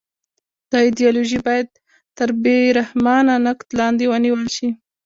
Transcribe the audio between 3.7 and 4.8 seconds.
لاندې ونیول شي